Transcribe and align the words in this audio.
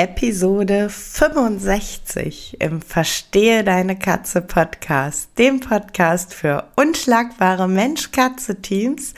Episode 0.00 0.88
65 0.88 2.56
im 2.58 2.80
Verstehe 2.80 3.62
deine 3.62 3.98
Katze 3.98 4.40
Podcast, 4.40 5.28
dem 5.36 5.60
Podcast 5.60 6.32
für 6.32 6.70
unschlagbare 6.76 7.68
Mensch-Katze-Teams, 7.68 9.12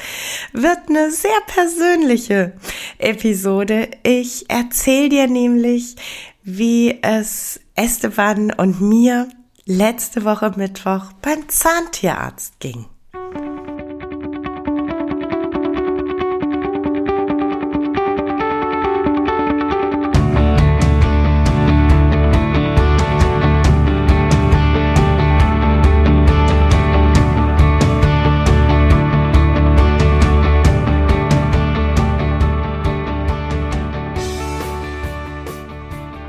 wird 0.52 0.78
eine 0.88 1.12
sehr 1.12 1.38
persönliche 1.46 2.54
Episode. 2.98 3.90
Ich 4.02 4.50
erzähle 4.50 5.08
dir 5.08 5.28
nämlich, 5.28 5.94
wie 6.42 7.00
es 7.00 7.60
Esteban 7.76 8.50
und 8.52 8.80
mir 8.80 9.28
letzte 9.64 10.24
Woche 10.24 10.52
Mittwoch 10.56 11.12
beim 11.22 11.48
Zahntierarzt 11.48 12.58
ging. 12.58 12.86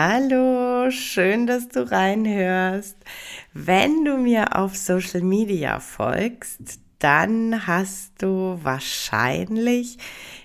Hallo, 0.00 0.92
schön, 0.92 1.48
dass 1.48 1.66
du 1.66 1.90
reinhörst. 1.90 2.96
Wenn 3.52 4.04
du 4.04 4.16
mir 4.16 4.54
auf 4.56 4.76
Social 4.76 5.22
Media 5.22 5.80
folgst, 5.80 6.78
dann 7.00 7.66
hast 7.66 8.12
du 8.22 8.60
wahrscheinlich 8.62 9.98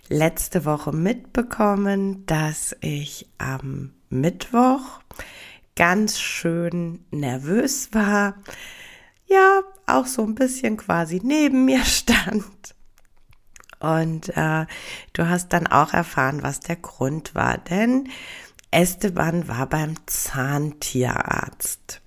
letzte 0.09 0.65
Woche 0.65 0.91
mitbekommen, 0.91 2.25
dass 2.25 2.75
ich 2.81 3.29
am 3.37 3.93
Mittwoch 4.09 5.01
ganz 5.75 6.19
schön 6.19 7.05
nervös 7.11 7.93
war. 7.93 8.37
Ja, 9.27 9.61
auch 9.85 10.07
so 10.07 10.23
ein 10.23 10.33
bisschen 10.33 10.77
quasi 10.77 11.21
neben 11.23 11.65
mir 11.65 11.85
stand. 11.85 12.73
Und 13.79 14.29
äh, 14.35 14.65
du 15.11 15.29
hast 15.29 15.49
dann 15.53 15.67
auch 15.67 15.93
erfahren, 15.93 16.41
was 16.41 16.61
der 16.61 16.77
Grund 16.77 17.35
war. 17.35 17.57
Denn 17.57 18.07
Esteban 18.73 19.47
war 19.47 19.67
beim 19.67 19.95
Zahntierarzt. 20.07 22.01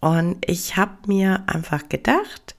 Und 0.00 0.48
ich 0.48 0.76
habe 0.76 0.98
mir 1.06 1.44
einfach 1.46 1.88
gedacht, 1.88 2.54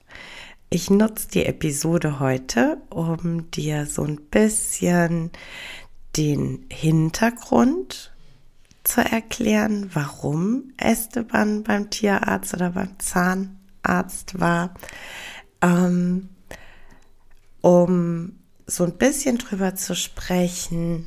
ich 0.70 0.89
nutze 0.89 1.30
die 1.30 1.45
Episode 1.45 2.20
heute, 2.20 2.81
um 2.89 3.50
dir 3.52 3.86
so 3.86 4.04
ein 4.04 4.17
bisschen 4.31 5.31
den 6.17 6.66
Hintergrund 6.70 8.12
zu 8.84 9.02
erklären, 9.02 9.92
warum 9.94 10.73
Esteban 10.77 11.64
beim 11.64 11.89
Tierarzt 11.89 12.54
oder 12.54 12.71
beim 12.71 13.00
Zahnarzt 13.00 14.39
war, 14.39 14.73
ähm, 15.61 16.30
um 17.61 18.39
so 18.66 18.83
ein 18.83 18.98
bisschen 18.98 19.38
drüber 19.38 19.76
zu 19.76 19.95
sprechen, 19.95 21.05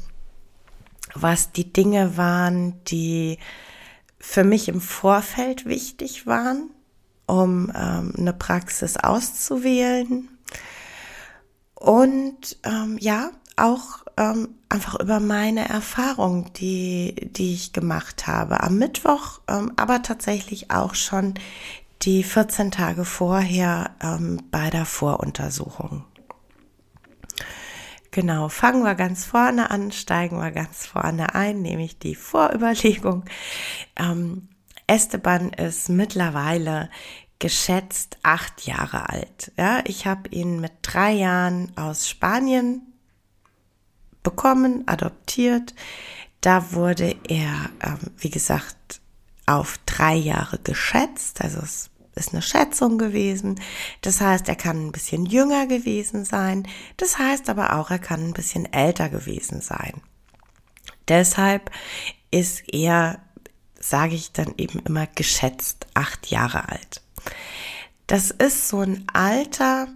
was 1.15 1.53
die 1.53 1.73
Dinge 1.73 2.17
waren, 2.17 2.83
die 2.85 3.39
für 4.19 4.45
mich 4.45 4.69
im 4.69 4.81
Vorfeld 4.81 5.67
wichtig 5.67 6.27
waren, 6.27 6.71
um 7.27 7.73
ähm, 7.75 8.13
eine 8.17 8.33
Praxis 8.33 8.97
auszuwählen. 8.97 10.29
Und 11.75 12.59
ähm, 12.65 12.99
ja, 13.01 13.31
auch 13.57 14.05
ähm, 14.17 14.49
einfach 14.69 15.01
über 15.01 15.21
meine 15.21 15.69
Erfahrung, 15.69 16.53
die, 16.55 17.15
die 17.33 17.55
ich 17.55 17.73
gemacht 17.73 18.27
habe. 18.27 18.63
Am 18.63 18.77
Mittwoch, 18.77 19.41
ähm, 19.49 19.73
aber 19.77 20.03
tatsächlich 20.03 20.71
auch 20.71 20.95
schon 20.95 21.35
die 22.03 22.23
14 22.23 22.71
Tage 22.71 23.05
vorher 23.05 23.91
ähm, 24.03 24.41
bei 24.51 24.71
der 24.71 24.87
Voruntersuchung. 24.87 26.05
Genau, 28.13 28.49
fangen 28.49 28.83
wir 28.83 28.97
ganz 28.97 29.25
vorne 29.25 29.71
an, 29.71 29.93
steigen 29.93 30.39
wir 30.39 30.51
ganz 30.51 30.87
vorne 30.87 31.35
ein, 31.35 31.63
nämlich 31.63 31.99
die 31.99 32.17
Vorüberlegung. 32.17 33.25
Ähm, 33.97 34.49
Esteban 34.89 35.53
ist 35.53 35.89
mittlerweile 35.89 36.91
geschätzt 37.39 38.19
acht 38.25 38.67
Jahre 38.67 39.09
alt. 39.09 39.53
Ja, 39.57 39.81
ich 39.85 40.07
habe 40.07 40.29
ihn 40.31 40.61
mit 40.61 40.73
drei 40.83 41.13
Jahren 41.13 41.73
aus 41.77 42.09
Spanien 42.09 42.83
bekommen, 44.23 44.83
adoptiert. 44.87 45.75
Da 46.41 46.73
wurde 46.73 47.17
er, 47.29 47.71
ähm, 47.81 47.99
wie 48.19 48.31
gesagt, 48.31 49.01
auf 49.47 49.79
drei 49.87 50.15
Jahre 50.15 50.59
geschätzt. 50.59 51.41
Also 51.43 51.61
es 51.61 51.91
ist 52.15 52.33
eine 52.33 52.43
Schätzung 52.43 52.99
gewesen. 52.99 53.61
Das 54.03 54.21
heißt, 54.21 54.49
er 54.49 54.57
kann 54.57 54.87
ein 54.87 54.93
bisschen 54.93 55.27
jünger 55.27 55.67
gewesen 55.67 56.25
sein. 56.25 56.67
Das 56.97 57.19
heißt 57.19 57.49
aber 57.49 57.77
auch, 57.77 57.91
er 57.91 57.99
kann 57.99 58.29
ein 58.29 58.33
bisschen 58.33 58.73
älter 58.73 59.09
gewesen 59.09 59.61
sein. 59.61 60.01
Deshalb 61.09 61.71
ist 62.31 62.63
er, 62.69 63.21
sage 63.79 64.15
ich 64.15 64.33
dann 64.33 64.55
eben 64.57 64.81
immer, 64.81 65.07
geschätzt 65.07 65.87
acht 65.95 66.29
Jahre 66.29 66.69
alt. 66.69 67.03
Das 68.07 68.31
ist 68.31 68.69
so 68.69 68.81
ein 68.81 69.07
Alter, 69.13 69.89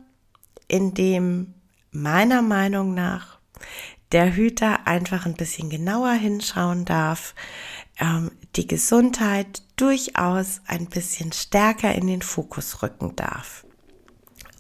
in 0.69 0.95
dem 0.95 1.55
meiner 1.91 2.43
Meinung 2.43 2.95
nach 2.95 3.39
der 4.13 4.35
Hüter 4.35 4.87
einfach 4.87 5.27
ein 5.27 5.35
bisschen 5.35 5.71
genauer 5.71 6.13
hinschauen 6.13 6.85
darf, 6.85 7.35
ähm, 7.99 8.31
die 8.57 8.67
Gesundheit 8.67 9.63
durchaus 9.77 10.61
ein 10.67 10.87
bisschen 10.87 11.33
stärker 11.33 11.95
in 11.95 12.07
den 12.07 12.23
Fokus 12.23 12.83
rücken 12.83 13.17
darf. 13.17 13.65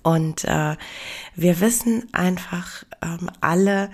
Und 0.02 0.44
äh, 0.44 0.76
wir 1.34 1.60
wissen 1.60 2.12
einfach 2.12 2.84
ähm, 3.00 3.30
alle, 3.40 3.90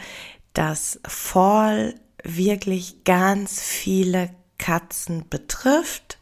dass 0.52 0.98
Fall 1.06 1.94
wirklich 2.24 3.04
ganz 3.04 3.62
viele 3.62 4.30
Katzen 4.58 5.28
betrifft 5.28 6.18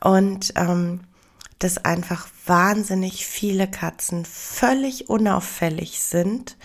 und 0.00 0.52
ähm, 0.56 1.02
dass 1.60 1.84
einfach 1.84 2.28
wahnsinnig 2.44 3.24
viele 3.24 3.70
Katzen 3.70 4.24
völlig 4.24 5.08
unauffällig 5.08 6.02
sind 6.02 6.56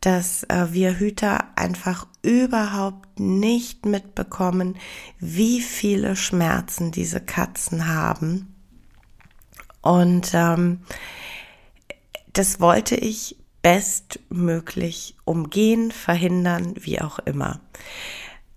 dass 0.00 0.44
äh, 0.44 0.68
wir 0.70 0.98
Hüter 0.98 1.56
einfach 1.56 2.06
überhaupt 2.22 3.18
nicht 3.18 3.86
mitbekommen, 3.86 4.76
wie 5.18 5.60
viele 5.60 6.16
Schmerzen 6.16 6.92
diese 6.92 7.20
Katzen 7.20 7.88
haben. 7.88 8.54
Und 9.80 10.32
ähm, 10.34 10.80
das 12.32 12.60
wollte 12.60 12.96
ich 12.96 13.36
bestmöglich 13.62 15.16
umgehen, 15.24 15.90
verhindern, 15.90 16.74
wie 16.78 17.00
auch 17.00 17.18
immer. 17.20 17.60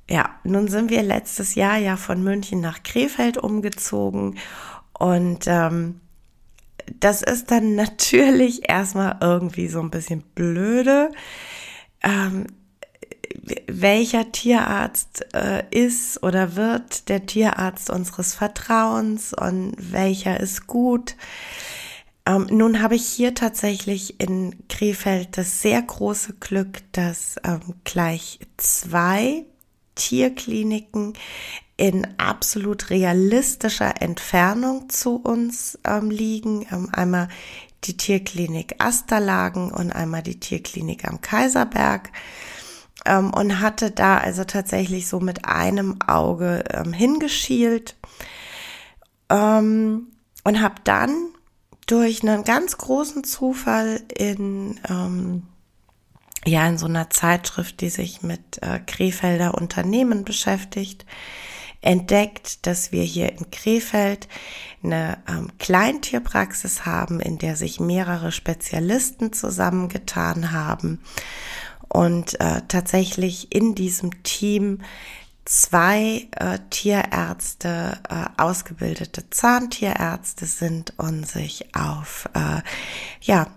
Ja, 0.09 0.29
nun 0.43 0.67
sind 0.67 0.89
wir 0.89 1.03
letztes 1.03 1.55
Jahr 1.55 1.77
ja 1.77 1.97
von 1.97 2.23
München 2.23 2.61
nach 2.61 2.83
Krefeld 2.83 3.37
umgezogen 3.37 4.37
und 4.93 5.45
ähm, 5.47 6.01
das 6.99 7.21
ist 7.21 7.51
dann 7.51 7.75
natürlich 7.75 8.69
erstmal 8.69 9.17
irgendwie 9.21 9.67
so 9.67 9.79
ein 9.79 9.91
bisschen 9.91 10.23
blöde. 10.35 11.11
Ähm, 12.01 12.47
welcher 13.67 14.31
Tierarzt 14.31 15.25
äh, 15.33 15.63
ist 15.71 16.23
oder 16.23 16.55
wird 16.55 17.09
der 17.09 17.25
Tierarzt 17.25 17.89
unseres 17.89 18.33
Vertrauens 18.33 19.33
und 19.33 19.75
welcher 19.77 20.39
ist 20.39 20.67
gut. 20.67 21.15
Ähm, 22.25 22.47
nun 22.51 22.81
habe 22.81 22.95
ich 22.95 23.05
hier 23.05 23.33
tatsächlich 23.33 24.19
in 24.19 24.55
Krefeld 24.67 25.37
das 25.37 25.61
sehr 25.61 25.81
große 25.81 26.33
Glück, 26.39 26.81
dass 26.91 27.37
ähm, 27.43 27.75
gleich 27.83 28.39
zwei 28.57 29.45
Tierkliniken 29.95 31.13
in 31.79 32.05
absolut 32.17 32.89
realistischer 32.89 34.01
Entfernung 34.01 34.89
zu 34.89 35.15
uns 35.15 35.79
ähm, 35.87 36.11
liegen. 36.11 36.67
Ähm, 36.71 36.89
einmal 36.91 37.29
die 37.85 37.95
Tierklinik 37.95 38.75
Asterlagen 38.79 39.71
und 39.71 39.93
einmal 39.93 40.21
die 40.21 40.41
Tierklinik 40.41 41.07
am 41.07 41.21
Kaiserberg 41.21 42.11
ähm, 43.05 43.33
und 43.33 43.61
hatte 43.61 43.91
da 43.91 44.17
also 44.17 44.43
tatsächlich 44.43 45.07
so 45.07 45.21
mit 45.21 45.45
einem 45.45 46.01
Auge 46.05 46.65
ähm, 46.69 46.91
hingeschielt 46.91 47.95
ähm, 49.29 50.07
und 50.43 50.61
habe 50.61 50.75
dann 50.83 51.15
durch 51.87 52.23
einen 52.23 52.43
ganz 52.43 52.77
großen 52.77 53.23
Zufall 53.23 54.01
in 54.13 54.81
ähm, 54.89 55.43
ja 56.45 56.67
in 56.67 56.77
so 56.77 56.87
einer 56.87 57.09
Zeitschrift, 57.09 57.79
die 57.79 57.89
sich 57.89 58.21
mit 58.21 58.61
äh, 58.61 58.79
Krefelder 58.85 59.55
Unternehmen 59.55 60.25
beschäftigt, 60.25 61.05
entdeckt, 61.81 62.65
dass 62.65 62.91
wir 62.91 63.03
hier 63.03 63.31
in 63.31 63.51
Krefeld 63.51 64.27
eine 64.83 65.17
ähm, 65.27 65.49
Kleintierpraxis 65.59 66.85
haben, 66.85 67.19
in 67.19 67.37
der 67.37 67.55
sich 67.55 67.79
mehrere 67.79 68.31
Spezialisten 68.31 69.33
zusammengetan 69.33 70.51
haben 70.51 70.99
und 71.87 72.39
äh, 72.39 72.61
tatsächlich 72.67 73.53
in 73.53 73.75
diesem 73.75 74.23
Team 74.23 74.79
zwei 75.45 76.27
äh, 76.35 76.59
Tierärzte, 76.69 77.97
äh, 78.07 78.25
ausgebildete 78.37 79.29
Zahntierärzte 79.31 80.45
sind 80.45 80.93
und 80.97 81.27
sich 81.27 81.75
auf 81.75 82.29
äh, 82.35 82.61
ja 83.21 83.47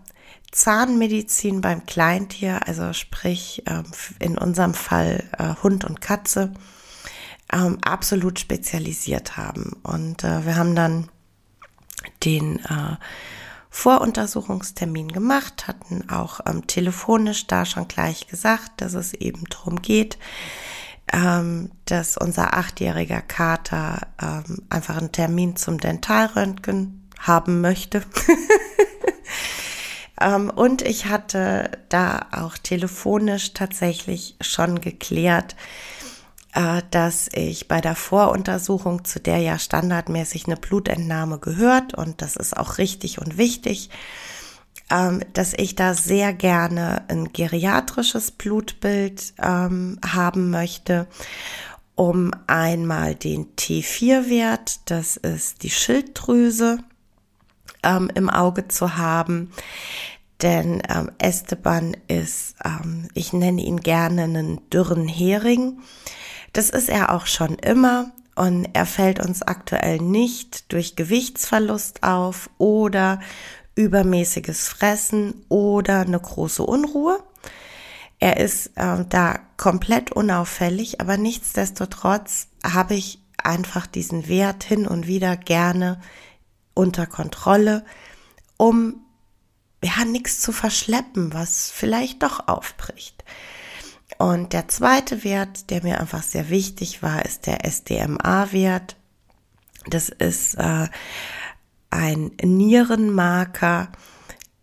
Zahnmedizin 0.53 1.61
beim 1.61 1.87
Kleintier, 1.87 2.67
also 2.67 2.93
sprich 2.93 3.63
äh, 3.67 3.83
in 4.19 4.39
unserem 4.39 4.75
Fall 4.75 5.25
äh, 5.39 5.55
Hund 5.63 5.85
und 5.85 6.01
Katze, 6.01 6.53
ähm, 7.53 7.79
absolut 7.83 8.39
spezialisiert 8.39 9.37
haben. 9.37 9.77
Und 9.83 10.25
äh, 10.25 10.47
wir 10.47 10.57
haben 10.57 10.75
dann 10.75 11.09
den 12.25 12.59
äh, 12.61 12.97
Voruntersuchungstermin 13.71 15.09
gemacht, 15.09 15.67
hatten 15.67 16.09
auch 16.11 16.41
ähm, 16.47 16.67
telefonisch 16.67 17.47
da 17.47 17.65
schon 17.65 17.89
gleich 17.89 18.27
gesagt, 18.27 18.81
dass 18.81 18.95
es 18.95 19.15
eben 19.15 19.45
darum 19.49 19.81
geht, 19.81 20.19
ähm, 21.13 21.71
dass 21.87 22.17
unser 22.17 22.55
achtjähriger 22.55 23.23
Kater 23.23 24.09
ähm, 24.21 24.63
einfach 24.69 24.99
einen 24.99 25.13
Termin 25.13 25.57
zum 25.57 25.79
Dentalröntgen 25.79 27.09
haben 27.19 27.61
möchte. 27.61 28.03
ähm, 30.21 30.51
und 30.51 30.83
ich 30.83 31.07
hatte 31.07 31.71
da 31.89 32.27
auch 32.33 32.59
telefonisch 32.59 33.55
tatsächlich 33.55 34.37
schon 34.41 34.81
geklärt, 34.81 35.57
dass 36.91 37.29
ich 37.33 37.67
bei 37.67 37.81
der 37.81 37.95
Voruntersuchung, 37.95 39.05
zu 39.05 39.21
der 39.21 39.39
ja 39.39 39.59
standardmäßig 39.59 40.47
eine 40.47 40.57
Blutentnahme 40.57 41.39
gehört, 41.39 41.95
und 41.95 42.21
das 42.21 42.37
ist 42.37 42.57
auch 42.57 42.79
richtig 42.79 43.19
und 43.19 43.39
wichtig, 43.39 43.89
ähm, 44.91 45.23
dass 45.33 45.55
ich 45.55 45.75
da 45.75 45.95
sehr 45.95 46.35
gerne 46.35 47.05
ein 47.09 47.33
geriatrisches 47.33 48.31
Blutbild 48.31 49.33
ähm, 49.43 49.99
haben 50.07 50.51
möchte, 50.51 51.07
um 51.95 52.33
einmal 52.47 53.15
den 53.15 53.55
T4-Wert, 53.57 54.91
das 54.91 55.17
ist 55.17 55.63
die 55.63 55.71
Schilddrüse, 55.71 56.79
ähm, 57.83 58.11
im 58.15 58.29
Auge 58.29 58.69
zu 58.69 58.99
haben. 58.99 59.53
Denn 60.43 60.83
Esteban 61.19 61.97
ist, 62.09 62.57
ich 63.15 63.33
nenne 63.33 63.63
ihn 63.63 63.79
gerne 63.79 64.25
einen 64.25 64.69
dürren 64.71 65.07
Hering. 65.07 65.79
Das 66.53 66.71
ist 66.71 66.89
er 66.89 67.15
auch 67.15 67.27
schon 67.27 67.57
immer 67.57 68.13
und 68.35 68.69
er 68.73 68.87
fällt 68.87 69.25
uns 69.25 69.43
aktuell 69.43 69.99
nicht 69.99 70.73
durch 70.73 70.97
Gewichtsverlust 70.97 72.03
auf 72.03 72.51
oder 72.59 73.21
übermäßiges 73.75 74.69
Fressen 74.69 75.45
oder 75.49 76.01
eine 76.01 76.21
große 76.21 76.63
Unruhe. 76.63 77.23
Er 78.19 78.37
ist 78.37 78.69
äh, 78.77 79.05
da 79.09 79.41
komplett 79.57 80.13
unauffällig, 80.13 81.01
aber 81.01 81.17
nichtsdestotrotz 81.17 82.49
habe 82.65 82.95
ich 82.95 83.19
einfach 83.43 83.87
diesen 83.87 84.29
Wert 84.29 84.63
hin 84.63 84.87
und 84.87 85.07
wieder 85.07 85.37
gerne 85.37 86.01
unter 86.75 87.07
Kontrolle, 87.07 87.85
um 88.57 89.01
ja 89.83 90.05
nichts 90.05 90.41
zu 90.41 90.53
verschleppen, 90.53 91.33
was 91.35 91.71
vielleicht 91.71 92.23
doch 92.23 92.47
aufbricht. 92.47 93.25
Und 94.23 94.53
der 94.53 94.69
zweite 94.69 95.25
Wert, 95.25 95.69
der 95.71 95.83
mir 95.83 95.99
einfach 95.99 96.23
sehr 96.23 96.49
wichtig 96.49 97.03
war, 97.03 97.25
ist 97.25 97.49
der 97.49 97.65
SDMA-Wert. 97.65 98.95
Das 99.87 100.11
ist 100.11 100.55
äh, 100.55 100.87
ein 101.91 102.31
Nierenmarker, 102.41 103.89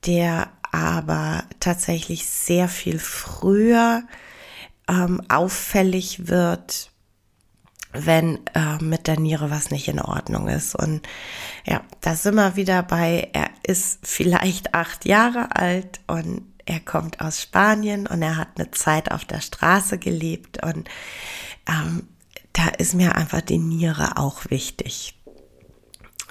der 0.05 0.47
aber 0.71 1.43
tatsächlich 1.59 2.25
sehr 2.25 2.69
viel 2.69 2.99
früher 2.99 4.03
ähm, 4.87 5.21
auffällig 5.27 6.29
wird, 6.29 6.91
wenn 7.91 8.39
äh, 8.53 8.81
mit 8.81 9.07
der 9.07 9.19
Niere 9.19 9.51
was 9.51 9.71
nicht 9.71 9.89
in 9.89 9.99
Ordnung 9.99 10.47
ist. 10.47 10.73
Und 10.73 11.05
ja, 11.65 11.81
da 11.99 12.15
sind 12.15 12.35
wir 12.35 12.55
wieder 12.55 12.81
bei, 12.81 13.29
er 13.33 13.49
ist 13.63 14.07
vielleicht 14.07 14.73
acht 14.73 15.03
Jahre 15.03 15.53
alt 15.53 15.99
und 16.07 16.43
er 16.69 16.79
kommt 16.79 17.19
aus 17.19 17.41
Spanien 17.41 18.05
und 18.05 18.21
er 18.21 18.37
hat 18.37 18.49
eine 18.55 18.69
Zeit 18.69 19.11
auf 19.11 19.25
der 19.25 19.41
Straße 19.41 19.97
gelebt 19.97 20.63
und 20.63 20.87
ähm, 21.67 22.07
da 22.53 22.67
ist 22.77 22.93
mir 22.93 23.15
einfach 23.15 23.41
die 23.41 23.57
Niere 23.57 24.17
auch 24.17 24.49
wichtig. 24.49 25.19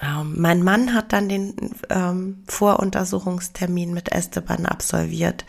Ähm, 0.01 0.35
mein 0.37 0.63
Mann 0.63 0.93
hat 0.93 1.11
dann 1.11 1.27
den 1.27 1.75
ähm, 1.89 2.43
Voruntersuchungstermin 2.47 3.93
mit 3.93 4.13
Esteban 4.13 4.65
absolviert, 4.65 5.43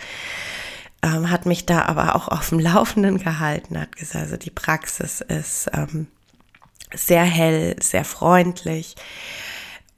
ähm, 1.03 1.31
hat 1.31 1.47
mich 1.47 1.67
da 1.67 1.83
aber 1.83 2.17
auch 2.17 2.27
auf 2.27 2.49
dem 2.49 2.59
Laufenden 2.59 3.19
gehalten, 3.19 3.81
hat 3.81 3.95
gesagt, 3.95 4.25
also 4.25 4.37
die 4.37 4.51
Praxis 4.51 5.21
ist 5.21 5.71
ähm, 5.73 6.09
sehr 6.93 7.23
hell, 7.23 7.77
sehr 7.81 8.05
freundlich 8.05 8.97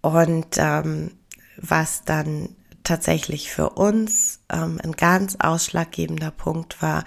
und 0.03 0.59
ähm, 0.59 1.13
was 1.57 2.05
dann 2.05 2.57
tatsächlich 2.85 3.51
für 3.51 3.71
uns 3.71 4.41
ähm, 4.51 4.81
ein 4.83 4.93
ganz 4.93 5.37
ausschlaggebender 5.37 6.31
Punkt 6.31 6.83
war, 6.83 7.05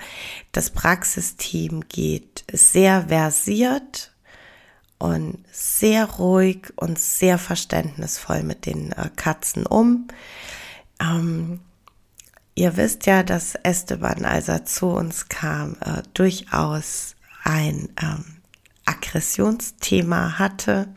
das 0.52 0.70
Praxisteam 0.70 1.88
geht 1.88 2.44
sehr 2.52 3.08
versiert 3.10 4.14
und 4.98 5.44
sehr 5.52 6.06
ruhig 6.06 6.74
und 6.76 6.98
sehr 7.00 7.38
verständnisvoll 7.38 8.44
mit 8.44 8.66
den 8.66 8.92
äh, 8.94 9.10
Katzen 9.16 9.66
um. 9.66 10.08
Ähm, 11.02 11.60
ihr 12.56 12.78
wisst 12.78 13.06
ja, 13.06 13.24
dass 13.24 13.56
Esteban, 13.56 14.26
als 14.26 14.48
er 14.48 14.66
zu 14.66 14.88
uns 14.88 15.28
kam, 15.28 15.76
äh, 15.82 16.02
durchaus 16.14 17.16
ein 17.44 17.90
ähm, 18.02 18.26
Aggressionsthema 18.86 20.40
hatte. 20.40 20.88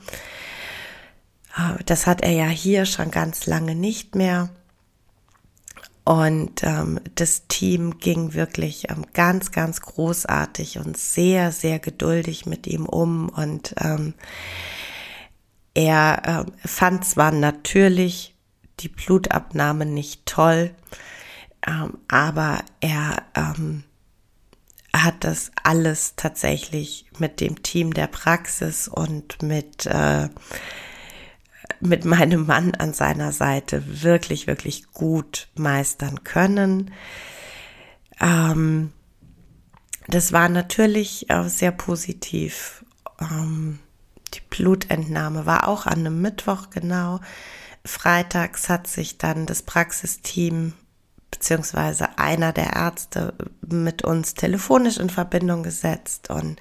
Äh, 1.56 1.82
das 1.84 2.06
hat 2.06 2.22
er 2.22 2.32
ja 2.32 2.46
hier 2.46 2.86
schon 2.86 3.10
ganz 3.10 3.46
lange 3.46 3.74
nicht 3.74 4.14
mehr. 4.14 4.50
Und 6.08 6.62
ähm, 6.62 7.00
das 7.16 7.48
Team 7.48 7.98
ging 7.98 8.32
wirklich 8.32 8.88
ähm, 8.88 9.04
ganz, 9.12 9.52
ganz 9.52 9.82
großartig 9.82 10.78
und 10.78 10.96
sehr, 10.96 11.52
sehr 11.52 11.78
geduldig 11.78 12.46
mit 12.46 12.66
ihm 12.66 12.86
um. 12.86 13.28
Und 13.28 13.74
ähm, 13.78 14.14
er 15.74 16.46
äh, 16.46 16.66
fand 16.66 17.04
zwar 17.04 17.30
natürlich 17.30 18.34
die 18.80 18.88
Blutabnahme 18.88 19.84
nicht 19.84 20.24
toll, 20.24 20.74
ähm, 21.66 21.98
aber 22.08 22.60
er 22.80 23.24
ähm, 23.34 23.84
hat 24.94 25.24
das 25.24 25.50
alles 25.62 26.14
tatsächlich 26.16 27.04
mit 27.18 27.38
dem 27.38 27.62
Team 27.62 27.92
der 27.92 28.06
Praxis 28.06 28.88
und 28.88 29.42
mit 29.42 29.84
äh, 29.84 30.30
mit 31.80 32.04
meinem 32.04 32.46
Mann 32.46 32.74
an 32.74 32.92
seiner 32.92 33.32
Seite 33.32 34.02
wirklich, 34.02 34.46
wirklich 34.46 34.90
gut 34.92 35.48
meistern 35.54 36.24
können. 36.24 36.92
Ähm, 38.20 38.92
das 40.06 40.32
war 40.32 40.48
natürlich 40.48 41.30
äh, 41.30 41.48
sehr 41.48 41.72
positiv. 41.72 42.84
Ähm, 43.20 43.78
die 44.34 44.40
Blutentnahme 44.50 45.46
war 45.46 45.68
auch 45.68 45.86
an 45.86 46.00
einem 46.00 46.20
Mittwoch 46.20 46.70
genau. 46.70 47.20
Freitags 47.84 48.68
hat 48.68 48.86
sich 48.86 49.18
dann 49.18 49.46
das 49.46 49.62
Praxisteam 49.62 50.74
beziehungsweise 51.30 52.18
einer 52.18 52.52
der 52.52 52.74
Ärzte 52.74 53.34
mit 53.66 54.02
uns 54.02 54.34
telefonisch 54.34 54.98
in 54.98 55.10
Verbindung 55.10 55.62
gesetzt 55.62 56.30
und 56.30 56.58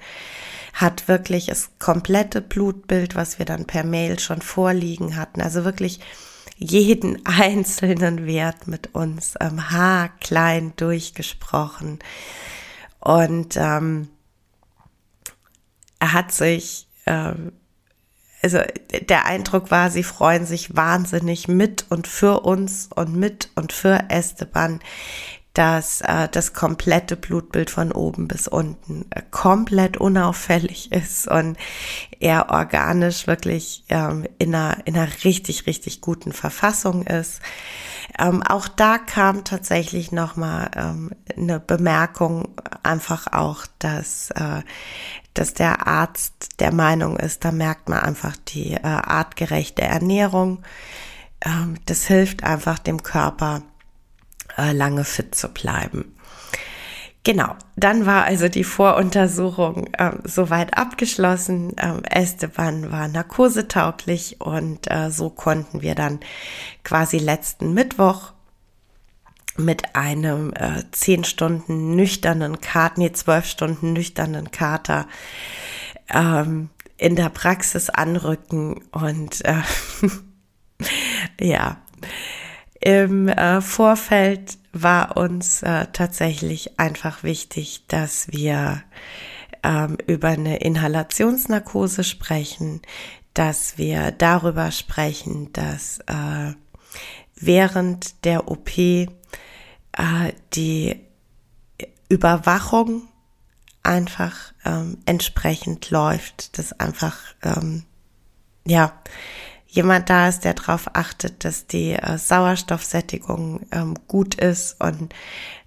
hat 0.78 1.08
wirklich 1.08 1.46
das 1.46 1.70
komplette 1.80 2.40
Blutbild, 2.40 3.16
was 3.16 3.40
wir 3.40 3.46
dann 3.46 3.66
per 3.66 3.82
Mail 3.82 4.20
schon 4.20 4.40
vorliegen 4.40 5.16
hatten, 5.16 5.40
also 5.40 5.64
wirklich 5.64 5.98
jeden 6.56 7.26
einzelnen 7.26 8.26
Wert 8.26 8.68
mit 8.68 8.94
uns 8.94 9.34
ähm, 9.40 9.70
haarklein 9.70 10.72
durchgesprochen. 10.76 11.98
Und 13.00 13.56
ähm, 13.56 14.08
er 15.98 16.12
hat 16.12 16.30
sich, 16.30 16.86
ähm, 17.06 17.52
also 18.40 18.60
der 19.08 19.26
Eindruck 19.26 19.72
war, 19.72 19.90
sie 19.90 20.04
freuen 20.04 20.46
sich 20.46 20.76
wahnsinnig 20.76 21.48
mit 21.48 21.86
und 21.90 22.06
für 22.06 22.42
uns 22.42 22.88
und 22.94 23.16
mit 23.16 23.50
und 23.56 23.72
für 23.72 24.10
Esteban, 24.10 24.78
dass 25.58 26.02
äh, 26.02 26.28
das 26.30 26.52
komplette 26.52 27.16
Blutbild 27.16 27.68
von 27.68 27.90
oben 27.90 28.28
bis 28.28 28.46
unten 28.46 29.06
äh, 29.10 29.22
komplett 29.32 29.96
unauffällig 29.96 30.92
ist 30.92 31.26
und 31.26 31.56
er 32.20 32.50
organisch 32.50 33.26
wirklich 33.26 33.82
ähm, 33.88 34.24
in, 34.38 34.54
einer, 34.54 34.76
in 34.84 34.96
einer 34.96 35.08
richtig, 35.24 35.66
richtig 35.66 36.00
guten 36.00 36.32
Verfassung 36.32 37.04
ist. 37.08 37.40
Ähm, 38.20 38.44
auch 38.44 38.68
da 38.68 38.98
kam 38.98 39.42
tatsächlich 39.42 40.12
nochmal 40.12 40.70
ähm, 40.76 41.10
eine 41.36 41.58
Bemerkung, 41.58 42.54
einfach 42.84 43.26
auch, 43.32 43.66
dass, 43.80 44.30
äh, 44.36 44.62
dass 45.34 45.54
der 45.54 45.88
Arzt 45.88 46.60
der 46.60 46.72
Meinung 46.72 47.16
ist, 47.16 47.44
da 47.44 47.50
merkt 47.50 47.88
man 47.88 47.98
einfach 47.98 48.36
die 48.36 48.74
äh, 48.74 48.82
artgerechte 48.84 49.82
Ernährung. 49.82 50.62
Ähm, 51.44 51.78
das 51.86 52.06
hilft 52.06 52.44
einfach 52.44 52.78
dem 52.78 53.02
Körper, 53.02 53.62
äh, 54.58 54.72
lange 54.72 55.04
fit 55.04 55.34
zu 55.34 55.48
bleiben. 55.48 56.14
Genau, 57.24 57.56
dann 57.76 58.06
war 58.06 58.24
also 58.24 58.48
die 58.48 58.64
Voruntersuchung 58.64 59.88
äh, 59.92 60.12
soweit 60.24 60.78
abgeschlossen. 60.78 61.74
Ähm, 61.76 62.02
Esteban 62.04 62.90
war 62.90 63.08
narkosetauglich 63.08 64.40
und 64.40 64.90
äh, 64.90 65.10
so 65.10 65.28
konnten 65.28 65.82
wir 65.82 65.94
dann 65.94 66.20
quasi 66.84 67.18
letzten 67.18 67.74
Mittwoch 67.74 68.32
mit 69.58 69.94
einem 69.94 70.52
äh, 70.54 70.84
zehn 70.92 71.24
Stunden 71.24 71.96
nüchternen 71.96 72.60
Kater, 72.60 72.94
nee, 72.96 73.12
zwölf 73.12 73.44
Stunden 73.44 73.92
nüchternen 73.92 74.50
Kater 74.50 75.06
ähm, 76.08 76.70
in 76.96 77.16
der 77.16 77.28
Praxis 77.28 77.90
anrücken 77.90 78.84
und 78.92 79.44
äh, 79.44 79.62
ja, 81.40 81.76
im 82.80 83.28
äh, 83.28 83.60
Vorfeld 83.60 84.58
war 84.72 85.16
uns 85.16 85.62
äh, 85.62 85.86
tatsächlich 85.92 86.78
einfach 86.78 87.22
wichtig, 87.22 87.84
dass 87.88 88.28
wir 88.28 88.82
ähm, 89.64 89.98
über 90.06 90.28
eine 90.28 90.58
Inhalationsnarkose 90.58 92.04
sprechen, 92.04 92.82
dass 93.34 93.78
wir 93.78 94.12
darüber 94.12 94.70
sprechen, 94.70 95.52
dass 95.52 95.98
äh, 96.06 96.52
während 97.34 98.24
der 98.24 98.48
OP 98.48 98.76
äh, 98.78 99.06
die 100.54 101.00
Überwachung 102.08 103.08
einfach 103.82 104.52
ähm, 104.64 104.98
entsprechend 105.06 105.90
läuft, 105.90 106.58
dass 106.58 106.78
einfach 106.78 107.18
ähm, 107.42 107.84
ja 108.66 108.92
jemand 109.78 110.10
da 110.10 110.28
ist, 110.28 110.44
der 110.44 110.54
darauf 110.54 110.90
achtet, 110.94 111.44
dass 111.44 111.68
die 111.68 111.92
äh, 111.92 112.18
Sauerstoffsättigung 112.18 113.60
ähm, 113.70 113.94
gut 114.08 114.34
ist 114.34 114.80
und 114.80 115.14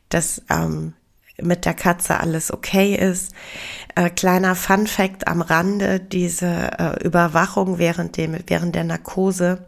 dass 0.10 0.42
ähm, 0.50 0.94
mit 1.42 1.64
der 1.64 1.74
Katze 1.74 2.20
alles 2.20 2.52
okay 2.52 2.94
ist. 2.94 3.34
Äh, 3.96 4.10
kleiner 4.10 4.56
Fun 4.56 4.86
fact 4.86 5.30
am 5.30 5.42
Rande, 5.42 6.02
diese 6.02 6.72
äh, 6.78 7.04
Überwachung 7.06 7.78
während, 7.80 8.18
dem, 8.18 8.38
während 8.48 8.76
der 8.76 8.84
Narkose 8.84 9.66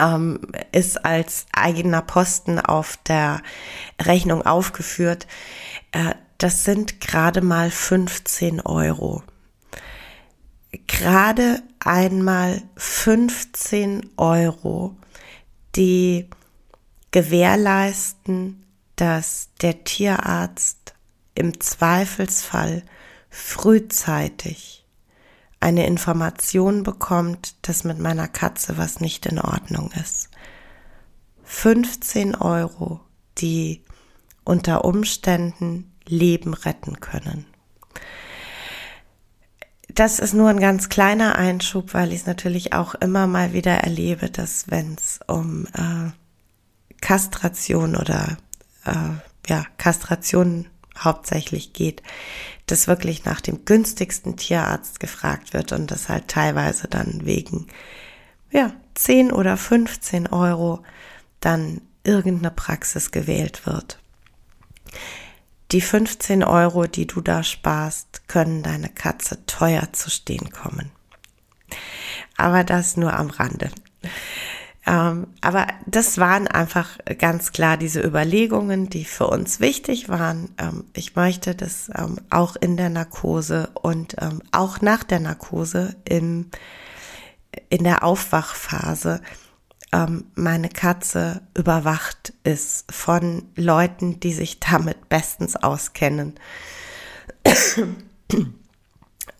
ähm, 0.00 0.40
ist 0.72 1.04
als 1.04 1.44
eigener 1.52 2.00
Posten 2.00 2.58
auf 2.58 2.96
der 3.06 3.42
Rechnung 4.00 4.46
aufgeführt. 4.46 5.26
Äh, 5.92 6.14
das 6.38 6.64
sind 6.64 7.02
gerade 7.02 7.42
mal 7.42 7.70
15 7.70 8.62
Euro 8.62 9.22
gerade 10.86 11.62
einmal 11.80 12.62
15 12.76 14.10
Euro, 14.16 14.96
die 15.76 16.28
gewährleisten, 17.10 18.64
dass 18.96 19.50
der 19.60 19.84
Tierarzt 19.84 20.94
im 21.34 21.60
Zweifelsfall 21.60 22.82
frühzeitig 23.30 24.84
eine 25.60 25.86
Information 25.86 26.82
bekommt, 26.82 27.56
dass 27.62 27.84
mit 27.84 27.98
meiner 27.98 28.28
Katze 28.28 28.76
was 28.78 29.00
nicht 29.00 29.26
in 29.26 29.38
Ordnung 29.38 29.92
ist. 29.92 30.28
15 31.44 32.34
Euro, 32.34 33.00
die 33.38 33.82
unter 34.44 34.84
Umständen 34.84 35.92
Leben 36.06 36.54
retten 36.54 37.00
können. 37.00 37.46
Das 39.94 40.18
ist 40.18 40.32
nur 40.32 40.48
ein 40.48 40.60
ganz 40.60 40.88
kleiner 40.88 41.36
Einschub, 41.36 41.92
weil 41.92 42.12
ich 42.12 42.20
es 42.20 42.26
natürlich 42.26 42.72
auch 42.72 42.94
immer 42.94 43.26
mal 43.26 43.52
wieder 43.52 43.72
erlebe, 43.72 44.30
dass 44.30 44.70
wenn 44.70 44.94
es 44.94 45.20
um 45.26 45.66
äh, 45.74 46.10
Kastration 47.00 47.96
oder 47.96 48.38
äh, 48.84 49.48
ja, 49.48 49.66
Kastration 49.76 50.66
hauptsächlich 50.98 51.72
geht, 51.72 52.02
dass 52.66 52.86
wirklich 52.86 53.24
nach 53.24 53.40
dem 53.40 53.64
günstigsten 53.64 54.36
Tierarzt 54.36 55.00
gefragt 55.00 55.52
wird 55.52 55.72
und 55.72 55.90
das 55.90 56.08
halt 56.08 56.28
teilweise 56.28 56.88
dann 56.88 57.26
wegen 57.26 57.66
ja, 58.50 58.72
10 58.94 59.32
oder 59.32 59.56
15 59.56 60.28
Euro 60.28 60.82
dann 61.40 61.80
irgendeine 62.04 62.50
Praxis 62.50 63.10
gewählt 63.10 63.66
wird. 63.66 63.98
Die 65.72 65.80
15 65.80 66.44
Euro, 66.44 66.86
die 66.86 67.06
du 67.06 67.22
da 67.22 67.42
sparst, 67.42 68.28
können 68.28 68.62
deine 68.62 68.90
Katze 68.90 69.44
teuer 69.46 69.92
zu 69.92 70.10
stehen 70.10 70.50
kommen. 70.50 70.90
Aber 72.36 72.62
das 72.62 72.98
nur 72.98 73.14
am 73.14 73.30
Rande. 73.30 73.70
Ähm, 74.84 75.28
aber 75.40 75.68
das 75.86 76.18
waren 76.18 76.46
einfach 76.46 76.98
ganz 77.16 77.52
klar 77.52 77.78
diese 77.78 78.02
Überlegungen, 78.02 78.90
die 78.90 79.04
für 79.04 79.28
uns 79.28 79.60
wichtig 79.60 80.10
waren. 80.10 80.50
Ähm, 80.58 80.84
ich 80.92 81.16
möchte, 81.16 81.54
dass 81.54 81.90
ähm, 81.96 82.18
auch 82.28 82.56
in 82.56 82.76
der 82.76 82.90
Narkose 82.90 83.70
und 83.80 84.16
auch 84.50 84.80
nach 84.82 85.04
der 85.04 85.20
Narkose 85.20 85.96
im, 86.04 86.50
in 87.70 87.84
der 87.84 88.02
Aufwachphase 88.04 89.22
ähm, 89.92 90.24
meine 90.34 90.68
Katze 90.68 91.42
überwacht 91.56 92.32
ist 92.44 92.90
von 92.90 93.44
Leuten, 93.54 94.20
die 94.20 94.32
sich 94.32 94.58
damit 94.58 95.08
bestens 95.08 95.56
auskennen. 95.56 96.34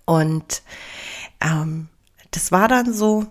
Und 0.05 0.63
ähm, 1.41 1.89
das 2.31 2.53
war 2.53 2.69
dann 2.69 2.93
so, 2.93 3.27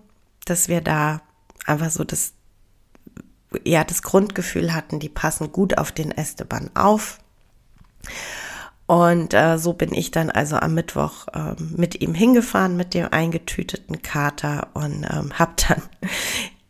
dass 0.45 0.67
wir 0.67 0.81
da 0.81 1.21
einfach 1.65 1.91
so 1.91 2.03
das, 2.03 2.33
ja, 3.63 3.83
das 3.83 4.01
Grundgefühl 4.01 4.73
hatten, 4.73 4.99
die 4.99 5.09
passen 5.09 5.51
gut 5.51 5.77
auf 5.77 5.91
den 5.91 6.11
Esteban 6.11 6.71
auf. 6.73 7.19
Und 8.87 9.33
äh, 9.33 9.57
so 9.57 9.73
bin 9.73 9.93
ich 9.93 10.11
dann 10.11 10.29
also 10.29 10.57
am 10.57 10.73
Mittwoch 10.73 11.27
äh, 11.29 11.55
mit 11.59 12.01
ihm 12.01 12.13
hingefahren, 12.13 12.75
mit 12.75 12.93
dem 12.93 13.07
eingetüteten 13.09 14.01
Kater 14.01 14.67
und 14.73 15.05
ähm, 15.09 15.31
habe 15.39 15.53
dann 15.67 15.81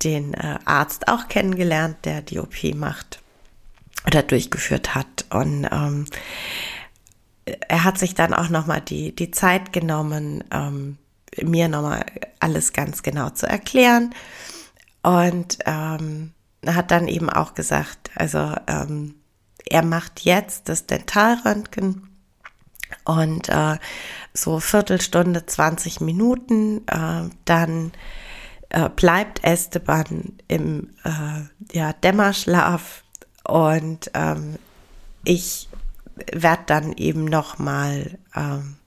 den 0.03 0.33
äh, 0.33 0.57
Arzt 0.65 1.07
auch 1.07 1.27
kennengelernt, 1.27 1.97
der 2.05 2.21
die 2.21 2.39
OP 2.39 2.63
macht 2.75 3.19
oder 4.05 4.23
durchgeführt 4.23 4.95
hat. 4.95 5.25
Und 5.29 5.67
ähm, 5.71 6.05
er 7.45 7.83
hat 7.83 7.97
sich 7.97 8.15
dann 8.15 8.33
auch 8.33 8.49
nochmal 8.49 8.81
die, 8.81 9.15
die 9.15 9.31
Zeit 9.31 9.73
genommen, 9.73 10.43
ähm, 10.51 10.97
mir 11.41 11.67
nochmal 11.67 12.05
alles 12.39 12.73
ganz 12.73 13.03
genau 13.03 13.29
zu 13.29 13.47
erklären. 13.47 14.13
Und 15.03 15.59
ähm, 15.65 16.33
hat 16.65 16.91
dann 16.91 17.07
eben 17.07 17.29
auch 17.29 17.55
gesagt, 17.55 18.11
also 18.15 18.53
ähm, 18.67 19.15
er 19.65 19.83
macht 19.83 20.21
jetzt 20.21 20.69
das 20.69 20.85
Dentalröntgen 20.85 22.07
und 23.05 23.49
äh, 23.49 23.77
so 24.33 24.59
Viertelstunde, 24.59 25.45
20 25.45 26.01
Minuten, 26.01 26.87
äh, 26.87 27.29
dann 27.45 27.91
äh, 28.71 28.89
bleibt 28.89 29.43
Esteban 29.43 30.33
im 30.47 30.89
äh, 31.03 31.77
ja, 31.77 31.93
Dämmerschlaf 31.93 33.03
und 33.43 34.11
ähm, 34.13 34.57
ich 35.23 35.69
werde 36.31 36.63
dann 36.65 36.93
eben 36.93 37.25
nochmal 37.25 38.17
ähm, 38.35 38.77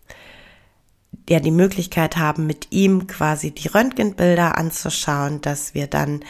ja 1.28 1.40
die 1.40 1.50
Möglichkeit 1.50 2.16
haben, 2.16 2.46
mit 2.46 2.68
ihm 2.70 3.06
quasi 3.06 3.50
die 3.50 3.68
Röntgenbilder 3.68 4.56
anzuschauen, 4.58 5.40
dass 5.40 5.74
wir 5.74 5.86
dann 5.86 6.20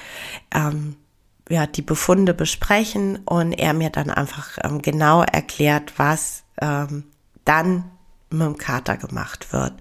ähm, 0.52 0.96
ja 1.48 1.66
die 1.66 1.82
Befunde 1.82 2.34
besprechen 2.34 3.18
und 3.24 3.52
er 3.52 3.72
mir 3.72 3.90
dann 3.90 4.10
einfach 4.10 4.58
ähm, 4.62 4.82
genau 4.82 5.22
erklärt, 5.22 5.94
was 5.96 6.44
ähm, 6.60 7.04
dann 7.44 7.90
mit 8.30 8.42
dem 8.42 8.58
Kater 8.58 8.96
gemacht 8.96 9.52
wird. 9.52 9.74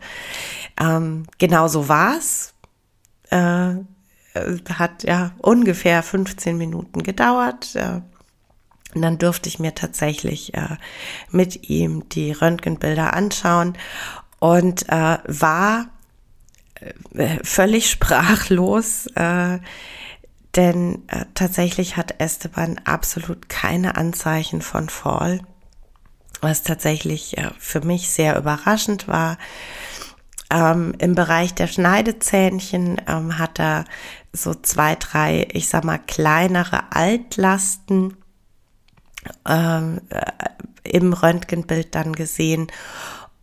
Ähm, 0.79 1.25
genau 1.39 1.67
so 1.67 1.87
war's 1.89 2.52
äh, 3.33 3.75
hat 4.73 5.03
ja 5.03 5.31
ungefähr 5.39 6.03
15 6.03 6.57
Minuten 6.57 7.03
gedauert. 7.03 7.75
Äh, 7.75 8.01
und 8.95 9.01
dann 9.01 9.17
durfte 9.17 9.49
ich 9.49 9.59
mir 9.59 9.73
tatsächlich 9.73 10.53
äh, 10.53 10.77
mit 11.31 11.69
ihm 11.69 12.07
die 12.09 12.31
Röntgenbilder 12.31 13.13
anschauen 13.13 13.75
und 14.39 14.87
äh, 14.89 15.17
war 15.25 15.87
äh, 17.15 17.39
völlig 17.43 17.89
sprachlos, 17.89 19.07
äh, 19.15 19.59
denn 20.55 21.07
äh, 21.07 21.25
tatsächlich 21.33 21.97
hat 21.97 22.19
Esteban 22.19 22.79
absolut 22.83 23.49
keine 23.49 23.95
Anzeichen 23.95 24.61
von 24.61 24.89
Fall, 24.89 25.41
was 26.41 26.61
tatsächlich 26.61 27.37
äh, 27.39 27.49
für 27.57 27.81
mich 27.81 28.09
sehr 28.09 28.37
überraschend 28.37 29.07
war. 29.07 29.39
Ähm, 30.53 30.93
Im 30.99 31.15
Bereich 31.15 31.55
der 31.55 31.65
Schneidezähnchen 31.65 33.01
ähm, 33.07 33.39
hat 33.39 33.59
er 33.59 33.85
so 34.31 34.53
zwei, 34.53 34.95
drei, 34.95 35.47
ich 35.51 35.67
sag 35.67 35.83
mal, 35.83 35.97
kleinere 35.97 36.91
Altlasten 36.91 38.15
ähm, 39.47 39.99
äh, 40.09 40.21
im 40.83 41.11
Röntgenbild 41.13 41.95
dann 41.95 42.13
gesehen. 42.13 42.67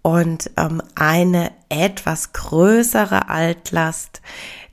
Und 0.02 0.52
ähm, 0.57 0.81
eine 0.95 1.50
etwas 1.69 2.33
größere 2.33 3.29
Altlast, 3.29 4.23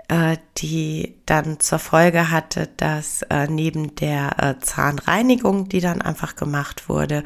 äh, 0.08 0.38
die 0.60 1.16
dann 1.26 1.60
zur 1.60 1.80
Folge 1.80 2.30
hatte, 2.30 2.70
dass 2.78 3.24
äh, 3.24 3.48
neben 3.48 3.96
der 3.96 4.44
äh, 4.44 4.60
Zahnreinigung, 4.60 5.70
die 5.70 5.82
dann 5.82 6.04
einfach 6.04 6.36
gemacht 6.36 6.88
wurde, 6.88 7.24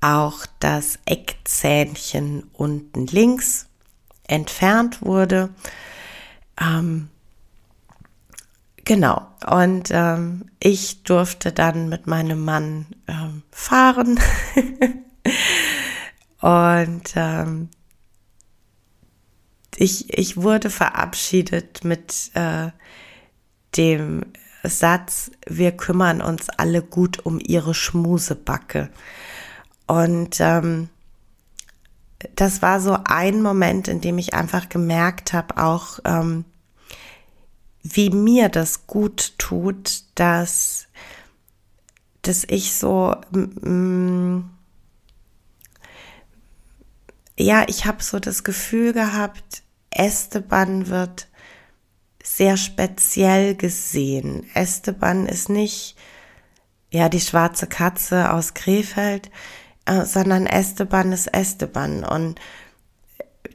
auch 0.00 0.46
das 0.60 0.98
Eckzähnchen 1.04 2.48
unten 2.54 3.06
links 3.06 3.66
entfernt 4.28 5.02
wurde. 5.02 5.50
Ähm, 6.60 7.08
genau. 8.84 9.26
Und 9.46 9.90
ähm, 9.90 10.46
ich 10.60 11.02
durfte 11.02 11.52
dann 11.52 11.88
mit 11.88 12.06
meinem 12.06 12.44
Mann 12.44 12.86
ähm, 13.08 13.42
fahren. 13.50 14.18
Und 16.40 17.14
ähm, 17.16 17.68
ich, 19.76 20.16
ich 20.16 20.36
wurde 20.36 20.70
verabschiedet 20.70 21.84
mit 21.84 22.30
äh, 22.34 22.70
dem 23.76 24.22
Satz, 24.62 25.30
wir 25.46 25.72
kümmern 25.72 26.22
uns 26.22 26.48
alle 26.48 26.82
gut 26.82 27.24
um 27.24 27.38
ihre 27.40 27.74
Schmusebacke. 27.74 28.90
Und 29.86 30.36
ähm, 30.40 30.88
das 32.34 32.62
war 32.62 32.80
so 32.80 32.98
ein 33.04 33.42
Moment, 33.42 33.88
in 33.88 34.00
dem 34.00 34.18
ich 34.18 34.34
einfach 34.34 34.68
gemerkt 34.68 35.32
habe, 35.32 35.58
auch 35.58 36.00
ähm, 36.04 36.44
wie 37.82 38.10
mir 38.10 38.48
das 38.48 38.86
gut 38.86 39.34
tut, 39.38 40.02
dass, 40.14 40.88
dass 42.22 42.44
ich 42.48 42.74
so 42.74 43.14
ja, 47.38 47.64
ich 47.68 47.84
habe 47.84 48.02
so 48.02 48.18
das 48.18 48.44
Gefühl 48.44 48.92
gehabt, 48.92 49.62
Esteban 49.90 50.88
wird 50.88 51.28
sehr 52.22 52.56
speziell 52.56 53.54
gesehen. 53.54 54.46
Esteban 54.54 55.26
ist 55.26 55.48
nicht 55.48 55.96
ja 56.90 57.08
die 57.08 57.20
schwarze 57.20 57.66
Katze 57.66 58.32
aus 58.32 58.54
Krefeld, 58.54 59.30
äh, 59.86 60.04
sondern 60.04 60.46
Esteban 60.46 61.12
ist 61.12 61.28
Esteban 61.28 62.04
und 62.04 62.40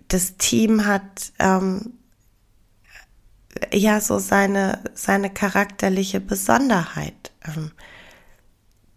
das 0.08 0.38
Team 0.38 0.86
hat 0.86 1.32
ähm, 1.40 1.94
ja 3.72 4.02
so 4.02 4.20
seine 4.20 4.80
seine 4.94 5.30
charakterliche 5.30 6.20
Besonderheit. 6.20 7.32
Ähm, 7.46 7.72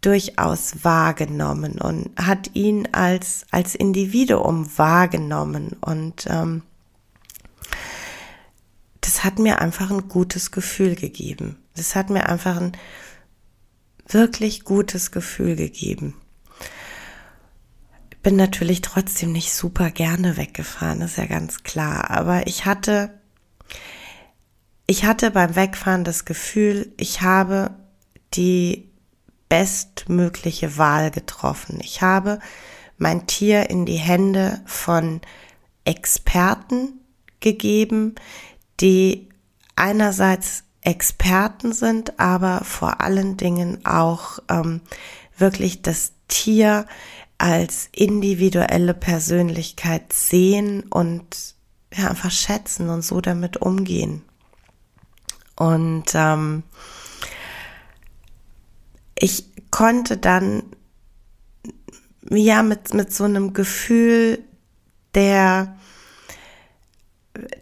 durchaus 0.05 0.85
wahrgenommen 0.85 1.81
und 1.81 2.11
hat 2.17 2.51
ihn 2.55 2.89
als, 2.93 3.47
als 3.51 3.75
Individuum 3.75 4.69
wahrgenommen. 4.77 5.77
Und 5.81 6.27
ähm, 6.29 6.63
das 9.01 9.25
hat 9.25 9.39
mir 9.39 9.61
einfach 9.61 9.91
ein 9.91 10.09
gutes 10.09 10.51
Gefühl 10.51 10.95
gegeben. 10.95 11.57
Das 11.75 11.97
hat 11.97 12.11
mir 12.11 12.29
einfach 12.29 12.61
ein 12.61 12.73
wirklich 14.07 14.65
gutes 14.65 15.11
Gefühl 15.11 15.57
gegeben. 15.57 16.15
Bin 18.25 18.37
natürlich 18.37 18.81
trotzdem 18.81 19.33
nicht 19.33 19.53
super 19.53 19.91
gerne 19.91 20.39
weggefahren, 20.39 21.03
ist 21.03 21.19
ja 21.19 21.27
ganz 21.27 21.63
klar. 21.63 22.11
Aber 22.11 22.47
ich 22.47 22.65
hatte, 22.65 23.11
ich 24.87 25.05
hatte 25.05 25.31
beim 25.31 25.55
Wegfahren 25.55 26.05
das 26.05 26.25
Gefühl, 26.25 26.91
ich 26.97 27.21
habe 27.21 27.73
die 28.33 28.89
bestmögliche 29.51 30.79
Wahl 30.79 31.11
getroffen. 31.11 31.81
Ich 31.83 32.01
habe 32.01 32.39
mein 32.97 33.27
Tier 33.27 33.69
in 33.69 33.85
die 33.85 33.99
Hände 33.99 34.63
von 34.65 35.21
Experten 35.85 37.01
gegeben, 37.41 38.15
die 38.81 39.29
einerseits 39.77 40.65
Experten 40.81 41.75
sind, 41.75 42.19
aber 42.19 42.63
vor 42.65 43.03
allen 43.03 43.37
Dingen 43.37 43.85
auch 43.85 44.39
ähm, 44.49 44.81
wirklich 45.37 45.83
das 45.83 46.13
Tier 46.29 46.87
als 47.39 47.89
individuelle 47.93 48.95
Persönlichkeit 48.95 50.13
sehen 50.13 50.85
und 50.85 51.55
ja, 51.93 52.09
einfach 52.09 52.31
schätzen 52.31 52.89
und 52.89 53.03
so 53.03 53.21
damit 53.21 53.57
umgehen. 53.59 54.23
Und 55.57 56.07
ähm, 56.15 56.65
ich 59.17 59.45
konnte 59.71 60.17
dann 60.17 60.65
ja 62.31 62.63
mit, 62.63 62.95
mit 62.95 63.13
so 63.13 63.25
einem 63.25 63.53
Gefühl 63.53 64.43
der, 65.15 65.77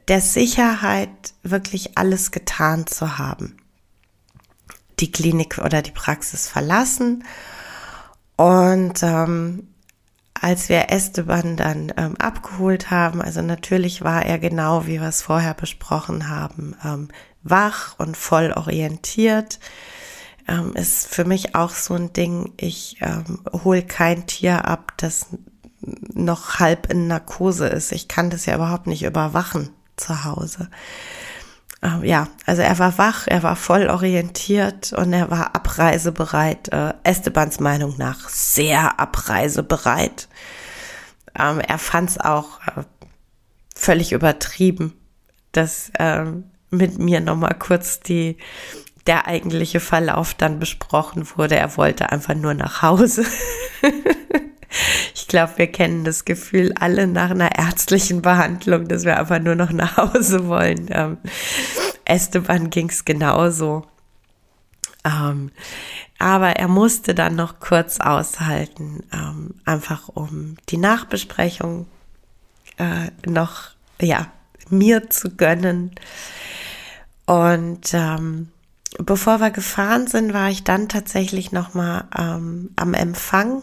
der 0.09 0.21
Sicherheit 0.21 1.35
wirklich 1.43 1.99
alles 1.99 2.31
getan 2.31 2.87
zu 2.87 3.19
haben. 3.19 3.57
Die 5.01 5.11
Klinik 5.11 5.59
oder 5.59 5.83
die 5.83 5.91
Praxis 5.91 6.49
verlassen 6.49 7.25
und 8.37 9.03
ähm, 9.03 9.69
als 10.41 10.69
wir 10.69 10.91
Esteban 10.91 11.57
dann 11.57 11.93
ähm, 11.97 12.17
abgeholt 12.19 12.91
haben, 12.91 13.23
also 13.23 13.43
natürlich 13.43 14.03
war 14.03 14.25
er 14.25 14.39
genau, 14.39 14.87
wie 14.87 15.01
wir 15.01 15.09
es 15.09 15.23
vorher 15.23 15.55
besprochen 15.55 16.29
haben, 16.29 16.75
ähm, 16.85 17.09
wach 17.43 17.95
und 17.99 18.17
voll 18.17 18.53
orientiert 18.53 19.59
ähm, 20.49 20.75
ist 20.75 21.07
für 21.09 21.25
mich 21.25 21.55
auch 21.55 21.71
so 21.71 21.95
ein 21.95 22.13
Ding. 22.13 22.53
Ich 22.57 22.97
ähm, 23.01 23.41
hole 23.65 23.83
kein 23.83 24.27
Tier 24.27 24.67
ab, 24.67 24.93
das 24.97 25.27
noch 25.81 26.59
halb 26.59 26.91
in 26.91 27.09
Narkose 27.09 27.67
ist. 27.67 27.93
Ich 27.93 28.09
kann 28.09 28.31
das 28.31 28.47
ja 28.47 28.55
überhaupt 28.55 28.87
nicht 28.87 29.03
überwachen 29.03 29.71
zu 29.97 30.25
Hause. 30.25 30.69
Ähm, 31.83 32.05
ja, 32.05 32.29
also 32.47 32.63
er 32.63 32.79
war 32.79 32.97
wach, 32.99 33.27
er 33.27 33.43
war 33.43 33.57
voll 33.57 33.89
orientiert 33.89 34.93
und 34.93 35.13
er 35.13 35.31
war 35.31 35.55
abreisebereit. 35.55 36.69
Äh, 36.73 36.95
Estebans 37.03 37.61
Meinung 37.61 37.97
nach 37.99 38.29
sehr 38.29 39.01
abreisebereit. 39.01 40.29
Ähm, 41.39 41.61
er 41.61 41.79
fand 41.79 42.11
es 42.11 42.19
auch 42.21 42.61
äh, 42.67 42.85
völlig 43.75 44.13
übertrieben, 44.13 44.95
dass 45.51 45.91
ähm, 45.99 46.45
mit 46.71 46.99
mir 46.99 47.21
nochmal 47.21 47.57
kurz 47.59 48.01
die 48.01 48.39
der 49.07 49.27
eigentliche 49.27 49.81
Verlauf 49.81 50.35
dann 50.35 50.61
besprochen 50.61 51.29
wurde. 51.37 51.57
Er 51.57 51.77
wollte 51.77 52.13
einfach 52.13 52.35
nur 52.35 52.55
nach 52.55 52.83
Hause. 52.83 53.25
ich 55.15 55.29
glaube, 55.29 55.53
wir 55.57 55.67
kennen 55.67 56.05
das 56.05 56.25
Gefühl 56.25 56.73
alle 56.79 57.07
nach 57.07 57.31
einer 57.31 57.57
ärztlichen 57.59 58.23
Behandlung, 58.23 58.89
dass 58.89 59.05
wir 59.05 59.19
einfach 59.19 59.41
nur 59.41 59.55
noch 59.55 59.73
nach 59.73 59.97
Hause 59.97 60.47
wollen. 60.49 60.89
Ähm, 60.91 61.19
Esteban 62.05 62.71
ging 62.71 62.89
es 62.89 63.05
genauso. 63.05 63.87
Ähm, 65.05 65.51
aber 66.19 66.51
er 66.51 66.69
musste 66.69 67.15
dann 67.15 67.35
noch 67.35 67.59
kurz 67.59 67.99
aushalten, 67.99 69.03
ähm, 69.13 69.55
einfach 69.65 70.09
um 70.09 70.57
die 70.69 70.77
Nachbesprechung 70.77 71.87
äh, 72.79 73.11
noch, 73.29 73.71
ja, 74.01 74.29
mir 74.71 75.11
zu 75.11 75.31
gönnen. 75.31 75.93
Und 77.27 77.93
ähm, 77.93 78.51
bevor 78.99 79.41
wir 79.41 79.51
gefahren 79.51 80.07
sind, 80.07 80.33
war 80.33 80.49
ich 80.49 80.65
dann 80.65 80.89
tatsächlich 80.89 81.51
noch 81.51 81.75
mal 81.75 82.05
ähm, 82.17 82.71
am 82.77 82.95
Empfang 82.95 83.63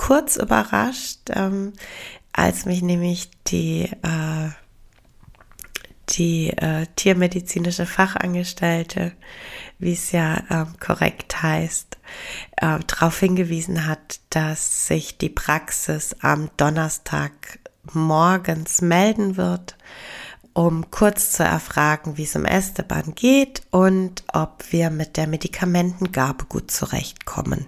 kurz 0.00 0.36
überrascht, 0.36 1.28
ähm, 1.28 1.74
als 2.32 2.64
mich 2.64 2.80
nämlich 2.80 3.30
die 3.48 3.82
äh, 3.84 4.48
die 6.08 6.48
äh, 6.56 6.86
tiermedizinische 6.96 7.84
Fachangestellte, 7.84 9.12
wie 9.78 9.92
es 9.92 10.10
ja 10.10 10.42
ähm, 10.50 10.74
korrekt 10.80 11.42
heißt, 11.42 11.98
äh, 12.56 12.78
darauf 12.86 13.20
hingewiesen 13.20 13.86
hat, 13.86 14.20
dass 14.30 14.86
sich 14.86 15.18
die 15.18 15.28
Praxis 15.28 16.16
am 16.22 16.48
Donnerstag 16.56 17.60
morgens 17.92 18.80
melden 18.80 19.36
wird 19.36 19.76
um 20.52 20.90
kurz 20.90 21.30
zu 21.30 21.44
erfragen, 21.44 22.16
wie 22.16 22.24
es 22.24 22.34
im 22.34 22.44
Esteban 22.44 23.14
geht 23.14 23.62
und 23.70 24.24
ob 24.32 24.64
wir 24.70 24.90
mit 24.90 25.16
der 25.16 25.28
Medikamentengabe 25.28 26.46
gut 26.46 26.72
zurechtkommen. 26.72 27.66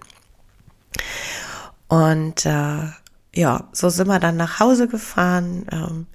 Und 1.92 2.46
äh, 2.46 2.86
ja, 3.34 3.68
so 3.72 3.90
sind 3.90 4.06
wir 4.08 4.18
dann 4.18 4.38
nach 4.38 4.60
Hause 4.60 4.88
gefahren. 4.88 5.66
Ähm, 5.70 6.06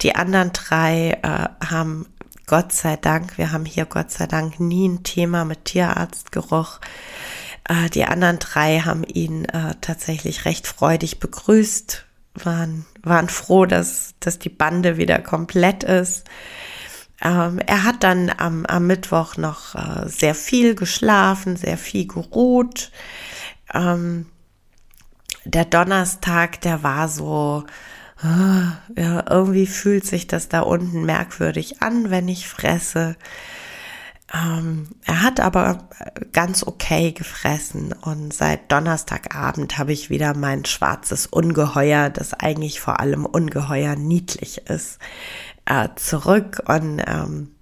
die 0.00 0.14
anderen 0.14 0.54
drei 0.54 1.18
äh, 1.22 1.66
haben 1.66 2.06
Gott 2.46 2.72
sei 2.72 2.96
Dank, 2.96 3.36
wir 3.36 3.52
haben 3.52 3.66
hier 3.66 3.84
Gott 3.84 4.10
sei 4.10 4.26
Dank 4.26 4.58
nie 4.58 4.88
ein 4.88 5.02
Thema 5.02 5.44
mit 5.44 5.66
Tierarztgeruch. 5.66 6.80
Äh, 7.68 7.90
die 7.90 8.06
anderen 8.06 8.38
drei 8.38 8.78
haben 8.80 9.04
ihn 9.04 9.44
äh, 9.44 9.74
tatsächlich 9.82 10.46
recht 10.46 10.66
freudig 10.66 11.20
begrüßt, 11.20 12.06
waren, 12.32 12.86
waren 13.02 13.28
froh, 13.28 13.66
dass, 13.66 14.14
dass 14.20 14.38
die 14.38 14.48
Bande 14.48 14.96
wieder 14.96 15.18
komplett 15.18 15.84
ist. 15.84 16.24
Ähm, 17.20 17.58
er 17.66 17.84
hat 17.84 18.02
dann 18.02 18.32
am, 18.34 18.64
am 18.64 18.86
Mittwoch 18.86 19.36
noch 19.36 19.74
äh, 19.74 20.08
sehr 20.08 20.34
viel 20.34 20.74
geschlafen, 20.74 21.56
sehr 21.56 21.76
viel 21.76 22.06
geruht. 22.06 22.92
Ähm, 23.74 24.24
der 25.48 25.64
Donnerstag, 25.64 26.60
der 26.60 26.82
war 26.82 27.08
so, 27.08 27.64
äh, 28.22 29.00
ja, 29.00 29.24
irgendwie 29.30 29.66
fühlt 29.66 30.04
sich 30.04 30.26
das 30.26 30.48
da 30.48 30.60
unten 30.60 31.04
merkwürdig 31.04 31.82
an, 31.82 32.10
wenn 32.10 32.28
ich 32.28 32.48
fresse. 32.48 33.16
Ähm, 34.34 34.88
er 35.06 35.22
hat 35.22 35.40
aber 35.40 35.88
ganz 36.32 36.62
okay 36.62 37.12
gefressen 37.12 37.94
und 37.94 38.34
seit 38.34 38.70
Donnerstagabend 38.70 39.78
habe 39.78 39.94
ich 39.94 40.10
wieder 40.10 40.36
mein 40.36 40.66
schwarzes 40.66 41.26
Ungeheuer, 41.26 42.10
das 42.10 42.34
eigentlich 42.34 42.78
vor 42.78 43.00
allem 43.00 43.24
ungeheuer 43.24 43.96
niedlich 43.96 44.66
ist, 44.68 44.98
äh, 45.64 45.88
zurück 45.96 46.62
und 46.66 47.02
ähm, 47.06 47.52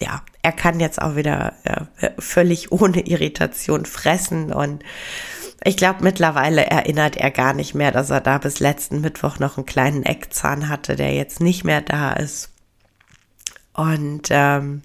ja, 0.00 0.22
er 0.40 0.52
kann 0.52 0.80
jetzt 0.80 1.02
auch 1.02 1.16
wieder 1.16 1.52
äh, 1.64 2.10
völlig 2.18 2.72
ohne 2.72 3.00
Irritation 3.06 3.84
fressen 3.84 4.50
und 4.50 4.82
ich 5.64 5.76
glaube, 5.76 6.04
mittlerweile 6.04 6.66
erinnert 6.66 7.16
er 7.16 7.30
gar 7.30 7.52
nicht 7.52 7.74
mehr, 7.74 7.90
dass 7.90 8.10
er 8.10 8.20
da 8.20 8.38
bis 8.38 8.60
letzten 8.60 9.00
Mittwoch 9.00 9.38
noch 9.38 9.56
einen 9.56 9.66
kleinen 9.66 10.04
Eckzahn 10.04 10.68
hatte, 10.68 10.96
der 10.96 11.14
jetzt 11.14 11.40
nicht 11.40 11.64
mehr 11.64 11.80
da 11.80 12.12
ist. 12.12 12.50
Und 13.72 14.28
ähm, 14.30 14.82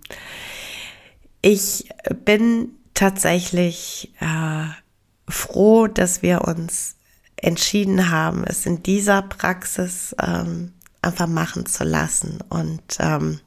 ich 1.41 1.89
bin 2.25 2.69
tatsächlich 2.93 4.13
äh, 4.19 4.65
froh, 5.27 5.87
dass 5.87 6.21
wir 6.21 6.41
uns 6.41 6.95
entschieden 7.35 8.09
haben, 8.09 8.43
es 8.43 8.65
in 8.65 8.83
dieser 8.83 9.21
Praxis 9.21 10.15
ähm, 10.21 10.73
einfach 11.01 11.27
machen 11.27 11.65
zu 11.65 11.83
lassen. 11.83 12.39
Und 12.49 12.97
ähm, 12.99 13.39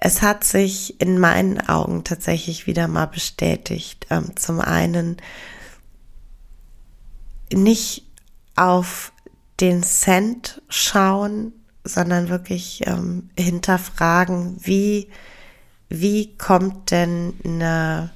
es 0.00 0.22
hat 0.22 0.44
sich 0.44 1.00
in 1.00 1.18
meinen 1.18 1.60
Augen 1.68 2.04
tatsächlich 2.04 2.66
wieder 2.66 2.86
mal 2.86 3.06
bestätigt. 3.06 4.06
Ähm, 4.10 4.36
zum 4.36 4.60
einen 4.60 5.16
nicht 7.52 8.04
auf 8.54 9.12
den 9.60 9.82
Cent 9.82 10.62
schauen, 10.68 11.52
sondern 11.82 12.28
wirklich 12.28 12.86
ähm, 12.86 13.30
hinterfragen, 13.36 14.56
wie, 14.60 15.08
wie 15.88 16.36
kommt 16.36 16.90
denn 16.90 17.34
eine, 17.44 18.10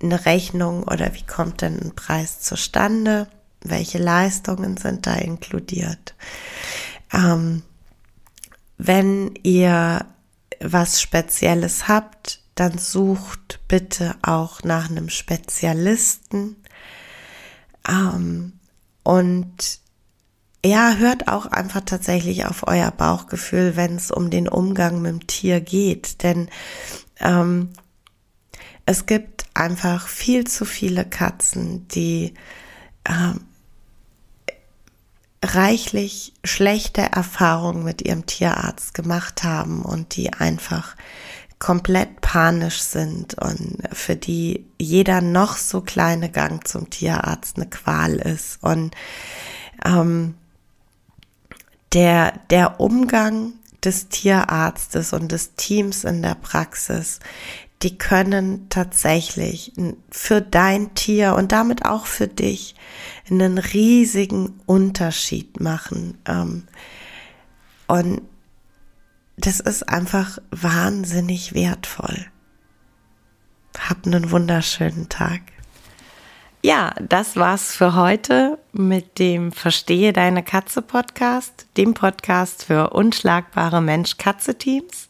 eine 0.00 0.24
Rechnung 0.24 0.84
oder 0.84 1.14
wie 1.14 1.26
kommt 1.26 1.62
denn 1.62 1.80
ein 1.80 1.96
Preis 1.96 2.40
zustande? 2.40 3.26
Welche 3.62 3.98
Leistungen 3.98 4.76
sind 4.76 5.06
da 5.06 5.14
inkludiert? 5.14 6.14
Ähm, 7.12 7.62
wenn 8.78 9.34
ihr 9.42 10.06
was 10.60 11.00
Spezielles 11.00 11.88
habt, 11.88 12.42
dann 12.54 12.78
sucht 12.78 13.60
bitte 13.68 14.14
auch 14.22 14.62
nach 14.62 14.90
einem 14.90 15.08
Spezialisten. 15.08 16.56
Ähm, 17.88 18.52
und 19.02 19.80
ja, 20.64 20.94
hört 20.96 21.28
auch 21.28 21.46
einfach 21.46 21.80
tatsächlich 21.80 22.44
auf 22.44 22.66
euer 22.66 22.90
Bauchgefühl, 22.90 23.76
wenn 23.76 23.96
es 23.96 24.10
um 24.10 24.28
den 24.28 24.46
Umgang 24.46 25.00
mit 25.00 25.10
dem 25.10 25.26
Tier 25.26 25.60
geht. 25.60 26.22
Denn 26.22 26.50
ähm, 27.18 27.70
es 28.84 29.06
gibt 29.06 29.46
einfach 29.54 30.06
viel 30.06 30.46
zu 30.46 30.64
viele 30.66 31.06
Katzen, 31.06 31.88
die 31.88 32.34
ähm, 33.08 33.40
reichlich 35.42 36.34
schlechte 36.44 37.00
Erfahrungen 37.00 37.82
mit 37.82 38.02
ihrem 38.02 38.26
Tierarzt 38.26 38.94
gemacht 38.94 39.42
haben 39.42 39.82
und 39.82 40.16
die 40.16 40.32
einfach 40.32 40.96
komplett 41.58 42.20
panisch 42.22 42.80
sind 42.80 43.34
und 43.34 43.82
für 43.92 44.16
die 44.16 44.66
jeder 44.78 45.20
noch 45.20 45.56
so 45.56 45.82
kleine 45.82 46.30
Gang 46.30 46.66
zum 46.66 46.88
Tierarzt 46.88 47.56
eine 47.56 47.68
Qual 47.68 48.16
ist. 48.16 48.62
Und 48.62 48.94
ähm, 49.84 50.34
der, 51.92 52.32
der 52.50 52.80
Umgang 52.80 53.52
des 53.84 54.08
Tierarztes 54.08 55.12
und 55.12 55.32
des 55.32 55.54
Teams 55.54 56.04
in 56.04 56.22
der 56.22 56.34
Praxis, 56.34 57.20
die 57.82 57.96
können 57.96 58.68
tatsächlich 58.68 59.72
für 60.10 60.42
dein 60.42 60.94
Tier 60.94 61.34
und 61.34 61.52
damit 61.52 61.86
auch 61.86 62.06
für 62.06 62.28
dich 62.28 62.74
einen 63.30 63.58
riesigen 63.58 64.60
Unterschied 64.66 65.60
machen. 65.60 66.18
Ähm, 66.26 66.64
und 67.86 68.22
das 69.38 69.60
ist 69.60 69.88
einfach 69.88 70.38
wahnsinnig 70.50 71.54
wertvoll. 71.54 72.26
Hab 73.78 74.06
einen 74.06 74.30
wunderschönen 74.30 75.08
Tag. 75.08 75.40
Ja, 76.62 76.92
das 77.00 77.36
war's 77.36 77.74
für 77.74 77.94
heute 77.94 78.58
mit 78.72 79.18
dem 79.18 79.50
Verstehe 79.50 80.12
deine 80.12 80.42
Katze 80.42 80.82
Podcast, 80.82 81.66
dem 81.78 81.94
Podcast 81.94 82.64
für 82.64 82.90
unschlagbare 82.90 83.80
Mensch-Katze-Teams. 83.80 85.09